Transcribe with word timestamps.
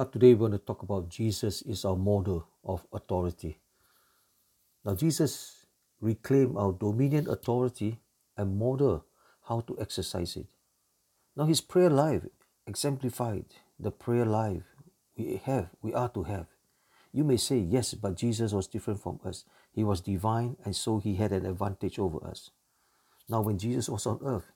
Now, 0.00 0.06
today 0.06 0.32
we're 0.32 0.48
going 0.48 0.52
to 0.52 0.64
talk 0.64 0.82
about 0.82 1.10
Jesus 1.10 1.60
is 1.60 1.84
our 1.84 1.94
model 1.94 2.48
of 2.64 2.86
authority. 2.90 3.58
Now, 4.82 4.94
Jesus 4.94 5.66
reclaimed 6.00 6.56
our 6.56 6.72
dominion 6.72 7.28
authority 7.28 8.00
and 8.34 8.58
model 8.58 9.04
how 9.46 9.60
to 9.60 9.78
exercise 9.78 10.36
it. 10.36 10.46
Now, 11.36 11.44
his 11.44 11.60
prayer 11.60 11.90
life 11.90 12.22
exemplified 12.66 13.44
the 13.78 13.90
prayer 13.90 14.24
life 14.24 14.62
we 15.18 15.38
have, 15.44 15.68
we 15.82 15.92
are 15.92 16.08
to 16.08 16.22
have. 16.22 16.46
You 17.12 17.22
may 17.22 17.36
say, 17.36 17.58
yes, 17.58 17.92
but 17.92 18.16
Jesus 18.16 18.54
was 18.54 18.68
different 18.68 19.02
from 19.02 19.20
us. 19.22 19.44
He 19.70 19.84
was 19.84 20.00
divine, 20.00 20.56
and 20.64 20.74
so 20.74 20.98
he 20.98 21.16
had 21.16 21.32
an 21.32 21.44
advantage 21.44 21.98
over 21.98 22.26
us. 22.26 22.48
Now, 23.28 23.42
when 23.42 23.58
Jesus 23.58 23.90
was 23.90 24.06
on 24.06 24.20
earth, 24.24 24.50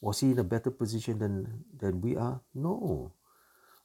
was 0.00 0.20
he 0.20 0.30
in 0.30 0.38
a 0.38 0.44
better 0.44 0.70
position 0.70 1.18
than, 1.18 1.64
than 1.76 2.00
we 2.00 2.14
are? 2.14 2.42
No. 2.54 3.12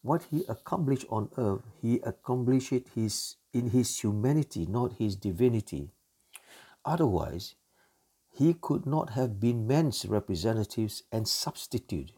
What 0.02 0.24
he 0.32 0.44
accomplished 0.50 1.06
on 1.10 1.30
earth, 1.38 1.62
he 1.82 2.00
accomplished 2.04 2.72
it 2.74 2.88
his, 2.96 3.36
in 3.54 3.70
his 3.70 4.00
humanity, 4.00 4.66
not 4.66 4.94
his 4.94 5.16
divinity. 5.16 5.92
Otherwise, 6.84 7.56
he 8.34 8.56
could 8.56 8.86
not 8.86 9.12
have 9.12 9.40
been 9.40 9.68
man's 9.68 10.06
representatives 10.06 11.04
and 11.12 11.28
substitute. 11.28 12.12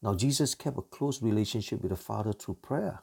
Now, 0.00 0.14
Jesus 0.14 0.54
kept 0.54 0.78
a 0.78 0.82
close 0.82 1.22
relationship 1.22 1.82
with 1.82 1.90
the 1.90 1.96
Father 1.96 2.32
through 2.32 2.58
prayer. 2.62 3.00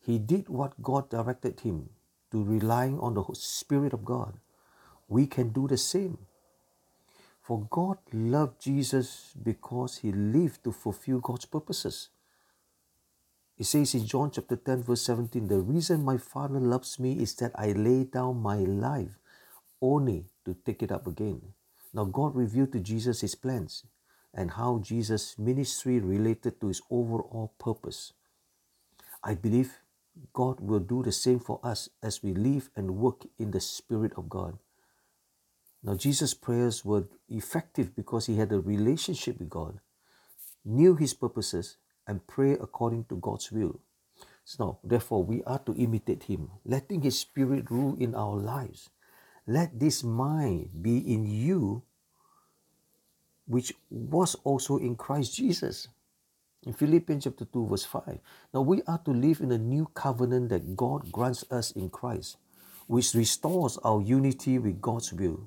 He 0.00 0.18
did 0.18 0.48
what 0.48 0.80
God 0.82 1.10
directed 1.10 1.60
him 1.60 1.90
to 2.30 2.44
relying 2.44 3.00
on 3.00 3.14
the 3.14 3.24
Spirit 3.34 3.92
of 3.92 4.04
God. 4.04 4.38
We 5.08 5.26
can 5.26 5.48
do 5.50 5.66
the 5.66 5.78
same. 5.78 6.18
For 7.40 7.66
God 7.70 7.98
loved 8.12 8.60
Jesus 8.60 9.32
because 9.42 9.98
he 9.98 10.12
lived 10.12 10.64
to 10.64 10.72
fulfill 10.72 11.20
God's 11.20 11.46
purposes. 11.46 12.10
It 13.58 13.66
says 13.66 13.94
in 13.94 14.06
John 14.06 14.30
chapter 14.30 14.54
10, 14.54 14.84
verse 14.84 15.02
17, 15.02 15.48
the 15.48 15.58
reason 15.58 16.04
my 16.04 16.16
Father 16.16 16.60
loves 16.60 17.00
me 17.00 17.20
is 17.20 17.34
that 17.36 17.50
I 17.56 17.72
lay 17.72 18.04
down 18.04 18.40
my 18.40 18.58
life 18.58 19.18
only 19.82 20.26
to 20.44 20.54
take 20.64 20.82
it 20.82 20.92
up 20.92 21.08
again. 21.08 21.42
Now, 21.92 22.04
God 22.04 22.36
revealed 22.36 22.72
to 22.72 22.80
Jesus 22.80 23.20
his 23.22 23.34
plans 23.34 23.84
and 24.32 24.52
how 24.52 24.78
Jesus' 24.78 25.36
ministry 25.38 25.98
related 25.98 26.60
to 26.60 26.68
his 26.68 26.82
overall 26.88 27.52
purpose. 27.58 28.12
I 29.24 29.34
believe 29.34 29.80
God 30.32 30.60
will 30.60 30.78
do 30.80 31.02
the 31.02 31.12
same 31.12 31.40
for 31.40 31.58
us 31.64 31.88
as 32.00 32.22
we 32.22 32.34
live 32.34 32.70
and 32.76 32.96
work 32.96 33.26
in 33.38 33.50
the 33.50 33.60
Spirit 33.60 34.12
of 34.16 34.28
God. 34.28 34.58
Now, 35.82 35.94
Jesus' 35.94 36.34
prayers 36.34 36.84
were 36.84 37.08
effective 37.28 37.96
because 37.96 38.26
he 38.26 38.36
had 38.36 38.52
a 38.52 38.60
relationship 38.60 39.40
with 39.40 39.48
God, 39.48 39.80
knew 40.64 40.94
his 40.94 41.14
purposes, 41.14 41.76
and 42.08 42.26
pray 42.26 42.52
according 42.54 43.04
to 43.04 43.16
God's 43.16 43.52
will. 43.52 43.78
So, 44.44 44.78
therefore, 44.82 45.22
we 45.22 45.44
are 45.44 45.60
to 45.60 45.74
imitate 45.74 46.24
him, 46.24 46.50
letting 46.64 47.02
his 47.02 47.18
Spirit 47.18 47.70
rule 47.70 47.96
in 48.00 48.14
our 48.14 48.34
lives. 48.34 48.88
Let 49.46 49.78
this 49.78 50.02
mind 50.02 50.70
be 50.82 50.98
in 50.98 51.26
you, 51.26 51.82
which 53.46 53.74
was 53.90 54.34
also 54.42 54.78
in 54.78 54.96
Christ 54.96 55.36
Jesus. 55.36 55.88
In 56.66 56.72
Philippians 56.72 57.24
chapter 57.24 57.44
2, 57.44 57.66
verse 57.68 57.84
5. 57.84 58.18
Now 58.54 58.62
we 58.62 58.82
are 58.88 58.98
to 59.04 59.12
live 59.12 59.40
in 59.40 59.52
a 59.52 59.58
new 59.58 59.86
covenant 59.94 60.48
that 60.48 60.76
God 60.76 61.12
grants 61.12 61.44
us 61.50 61.70
in 61.72 61.90
Christ, 61.90 62.38
which 62.88 63.14
restores 63.14 63.78
our 63.84 64.00
unity 64.02 64.58
with 64.58 64.80
God's 64.80 65.12
will. 65.12 65.46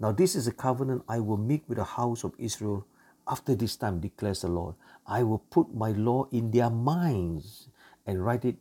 Now, 0.00 0.12
this 0.12 0.36
is 0.36 0.46
a 0.46 0.52
covenant 0.52 1.02
I 1.08 1.18
will 1.18 1.36
make 1.36 1.68
with 1.68 1.78
the 1.78 1.84
house 1.84 2.22
of 2.24 2.34
Israel 2.38 2.86
after 3.28 3.54
this 3.54 3.76
time, 3.76 4.00
declares 4.00 4.42
the 4.42 4.48
Lord. 4.48 4.74
I 5.06 5.22
will 5.22 5.38
put 5.38 5.74
my 5.74 5.92
law 5.92 6.26
in 6.32 6.50
their 6.50 6.70
minds 6.70 7.68
and 8.06 8.24
write 8.24 8.44
it 8.44 8.56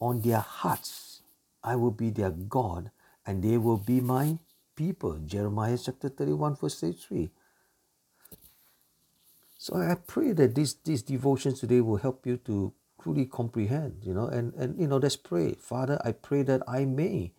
on 0.00 0.20
their 0.20 0.40
hearts. 0.40 1.22
I 1.62 1.76
will 1.76 1.90
be 1.90 2.10
their 2.10 2.30
God, 2.30 2.90
and 3.26 3.42
they 3.42 3.58
will 3.58 3.78
be 3.78 4.00
my 4.00 4.38
people. 4.76 5.18
Jeremiah 5.24 5.78
chapter 5.82 6.08
31, 6.08 6.56
verse 6.56 6.80
33. 6.80 7.30
So 9.58 9.76
I 9.76 9.96
pray 9.96 10.32
that 10.32 10.54
this 10.54 10.74
these 10.84 11.02
devotions 11.02 11.60
today 11.60 11.80
will 11.80 11.96
help 11.98 12.26
you 12.26 12.36
to 12.46 12.72
truly 13.02 13.26
comprehend, 13.26 14.02
you 14.04 14.14
know, 14.14 14.26
and, 14.26 14.54
and 14.54 14.78
you 14.80 14.86
know, 14.86 14.98
let's 14.98 15.16
pray. 15.16 15.54
Father, 15.54 16.00
I 16.04 16.12
pray 16.12 16.42
that 16.42 16.62
I 16.68 16.84
may 16.84 17.32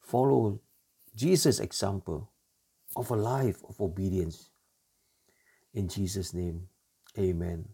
follow 0.00 0.60
Jesus' 1.14 1.60
example 1.60 2.30
of 2.96 3.10
a 3.10 3.16
life 3.16 3.62
of 3.68 3.80
obedience. 3.80 4.50
In 5.74 5.88
Jesus' 5.88 6.34
name, 6.34 6.68
amen. 7.18 7.68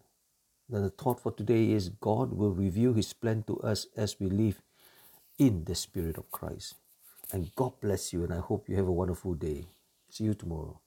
Now 0.68 0.80
the 0.82 0.90
thought 0.90 1.20
for 1.20 1.32
today 1.32 1.72
is 1.72 1.90
God 1.90 2.32
will 2.34 2.52
reveal 2.52 2.94
his 2.94 3.12
plan 3.14 3.44
to 3.48 3.60
us 3.60 3.86
as 3.96 4.20
we 4.20 4.28
live 4.28 4.62
in 5.38 5.64
the 5.64 5.74
Spirit 5.76 6.18
of 6.18 6.30
Christ. 6.32 6.76
And 7.32 7.54
God 7.56 7.74
bless 7.80 8.12
you, 8.12 8.24
and 8.24 8.34
I 8.34 8.38
hope 8.40 8.68
you 8.68 8.76
have 8.76 8.88
a 8.88 8.92
wonderful 8.92 9.34
day. 9.34 9.66
See 10.10 10.24
you 10.24 10.34
tomorrow. 10.34 10.80